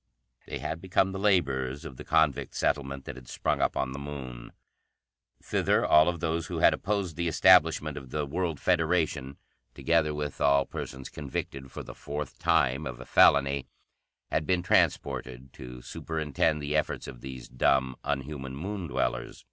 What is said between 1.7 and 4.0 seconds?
of the convict settlement that had sprung up on the